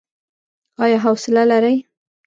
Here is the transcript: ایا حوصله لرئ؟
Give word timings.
ایا 0.83 0.97
حوصله 1.05 1.43
لرئ؟ 1.49 1.75